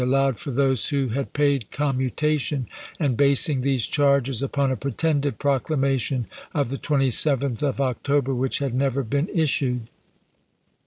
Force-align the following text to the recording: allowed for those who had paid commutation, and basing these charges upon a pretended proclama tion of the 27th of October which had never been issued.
allowed 0.01 0.39
for 0.39 0.49
those 0.49 0.89
who 0.89 1.09
had 1.09 1.31
paid 1.31 1.69
commutation, 1.69 2.67
and 2.99 3.15
basing 3.15 3.61
these 3.61 3.85
charges 3.85 4.41
upon 4.41 4.71
a 4.71 4.75
pretended 4.75 5.37
proclama 5.37 5.99
tion 5.99 6.25
of 6.55 6.69
the 6.71 6.77
27th 6.79 7.61
of 7.61 7.79
October 7.79 8.33
which 8.33 8.57
had 8.57 8.73
never 8.73 9.03
been 9.03 9.27
issued. 9.31 9.85